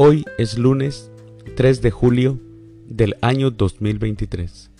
[0.00, 1.10] Hoy es lunes
[1.56, 2.38] 3 de julio
[2.86, 4.70] del año 2023,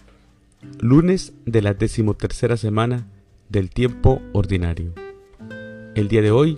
[0.78, 3.08] lunes de la decimotercera semana
[3.48, 4.92] del tiempo ordinario.
[5.96, 6.56] El día de hoy,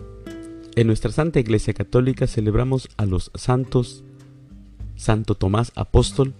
[0.77, 4.05] en nuestra Santa Iglesia Católica celebramos a los santos
[4.95, 6.35] Santo Tomás Apóstol,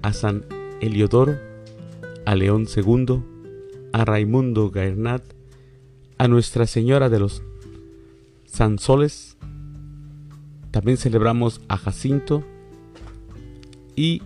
[0.00, 0.46] a San
[0.80, 1.36] Eliodoro,
[2.24, 3.22] a León II,
[3.92, 5.22] a Raimundo Gaernat,
[6.16, 7.42] a Nuestra Señora de los
[8.46, 9.31] Sansoles,
[10.72, 12.42] también celebramos a Jacinto
[13.94, 14.22] y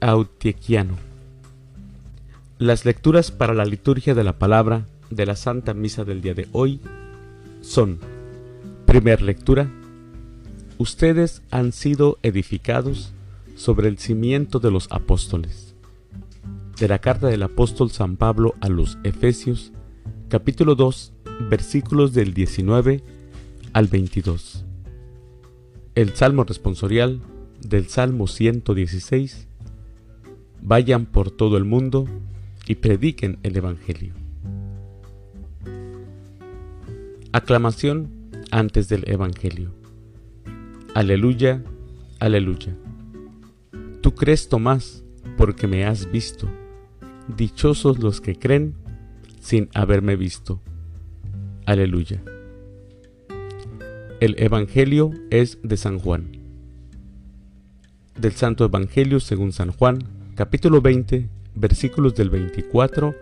[0.00, 0.96] a Autiequiano.
[2.58, 6.48] Las lecturas para la liturgia de la palabra de la Santa Misa del día de
[6.52, 6.80] hoy
[7.60, 7.98] son,
[8.86, 9.70] primer lectura,
[10.78, 13.12] ustedes han sido edificados
[13.54, 15.74] sobre el cimiento de los apóstoles.
[16.78, 19.72] De la carta del apóstol San Pablo a los Efesios,
[20.28, 21.12] capítulo 2,
[21.50, 23.02] versículos del 19
[23.72, 24.53] al 22.
[25.94, 27.20] El Salmo responsorial
[27.60, 29.46] del Salmo 116.
[30.60, 32.08] Vayan por todo el mundo
[32.66, 34.12] y prediquen el Evangelio.
[37.30, 38.10] Aclamación
[38.50, 39.72] antes del Evangelio.
[40.94, 41.62] Aleluya,
[42.18, 42.76] aleluya.
[44.00, 45.04] Tú crees, Tomás,
[45.36, 46.48] porque me has visto.
[47.36, 48.74] Dichosos los que creen
[49.40, 50.60] sin haberme visto.
[51.66, 52.20] Aleluya.
[54.20, 56.38] El Evangelio es de San Juan.
[58.16, 59.98] Del Santo Evangelio según San Juan,
[60.36, 63.12] capítulo 20, versículos del 24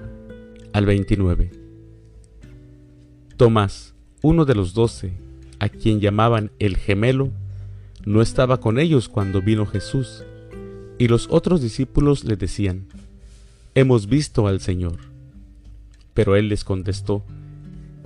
[0.74, 1.50] al 29.
[3.38, 5.14] Tomás, uno de los doce,
[5.58, 7.30] a quien llamaban el gemelo,
[8.04, 10.24] no estaba con ellos cuando vino Jesús,
[10.98, 12.86] y los otros discípulos le decían,
[13.74, 14.98] Hemos visto al Señor.
[16.12, 17.24] Pero él les contestó,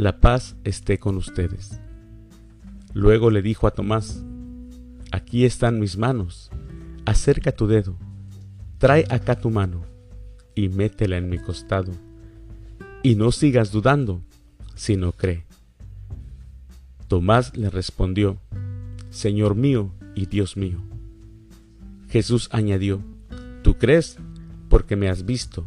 [0.00, 1.78] la paz esté con ustedes.
[2.94, 4.24] Luego le dijo a Tomás,
[5.12, 6.50] aquí están mis manos,
[7.04, 7.98] acerca tu dedo,
[8.78, 9.82] trae acá tu mano
[10.54, 11.92] y métela en mi costado,
[13.02, 14.22] y no sigas dudando,
[14.74, 15.44] sino cree.
[17.06, 18.38] Tomás le respondió,
[19.10, 20.78] Señor mío y Dios mío.
[22.08, 23.02] Jesús añadió,
[23.62, 24.16] Tú crees
[24.70, 25.66] porque me has visto.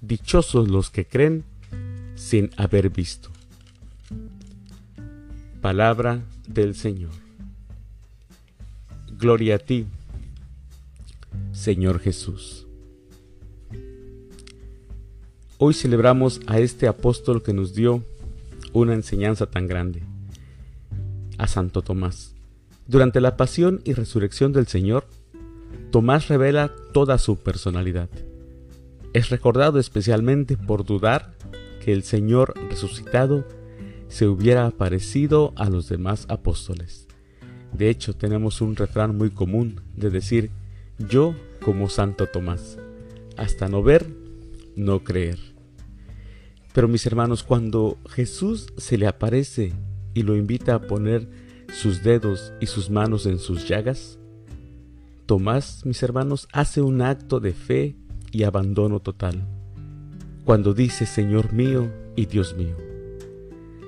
[0.00, 1.44] Dichosos los que creen
[2.14, 3.30] sin haber visto.
[5.60, 7.10] Palabra del Señor.
[9.18, 9.84] Gloria a ti,
[11.52, 12.66] Señor Jesús.
[15.58, 18.02] Hoy celebramos a este apóstol que nos dio
[18.72, 20.02] una enseñanza tan grande,
[21.36, 22.34] a Santo Tomás.
[22.86, 25.04] Durante la pasión y resurrección del Señor,
[25.90, 28.08] Tomás revela toda su personalidad.
[29.12, 31.34] Es recordado especialmente por dudar
[31.84, 33.44] que el Señor resucitado
[34.10, 37.06] se hubiera aparecido a los demás apóstoles.
[37.72, 40.50] De hecho, tenemos un refrán muy común de decir,
[40.98, 42.76] yo como Santo Tomás,
[43.36, 44.10] hasta no ver,
[44.74, 45.38] no creer.
[46.74, 49.72] Pero mis hermanos, cuando Jesús se le aparece
[50.12, 51.28] y lo invita a poner
[51.72, 54.18] sus dedos y sus manos en sus llagas,
[55.26, 57.94] Tomás, mis hermanos, hace un acto de fe
[58.32, 59.46] y abandono total,
[60.44, 62.89] cuando dice Señor mío y Dios mío.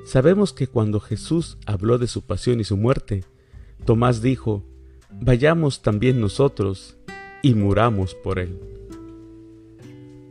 [0.05, 3.25] Sabemos que cuando Jesús habló de su pasión y su muerte,
[3.85, 4.65] Tomás dijo,
[5.21, 6.97] vayamos también nosotros
[7.43, 8.59] y muramos por él.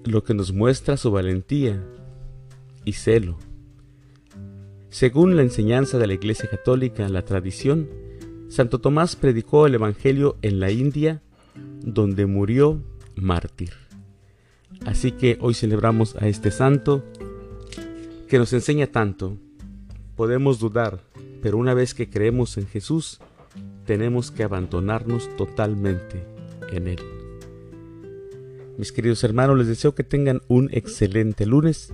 [0.04, 1.82] Lo que nos muestra su valentía
[2.84, 3.38] y celo.
[4.90, 7.90] Según la enseñanza de la Iglesia Católica, la tradición,
[8.50, 11.22] Santo Tomás predicó el Evangelio en la India,
[11.82, 12.84] donde murió
[13.16, 13.72] mártir.
[14.86, 17.06] Así que hoy celebramos a este santo
[18.28, 19.38] que nos enseña tanto
[20.16, 21.02] Podemos dudar,
[21.42, 23.20] pero una vez que creemos en Jesús,
[23.86, 26.24] tenemos que abandonarnos totalmente
[26.72, 27.00] en Él.
[28.78, 31.94] Mis queridos hermanos, les deseo que tengan un excelente lunes.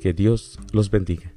[0.00, 1.35] Que Dios los bendiga.